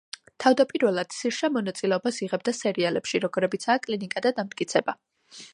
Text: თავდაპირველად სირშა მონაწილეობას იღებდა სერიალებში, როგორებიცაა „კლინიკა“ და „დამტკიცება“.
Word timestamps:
თავდაპირველად 0.43 1.13
სირშა 1.17 1.49
მონაწილეობას 1.57 2.19
იღებდა 2.29 2.55
სერიალებში, 2.63 3.23
როგორებიცაა 3.27 3.85
„კლინიკა“ 3.87 4.29
და 4.29 4.37
„დამტკიცება“. 4.41 4.99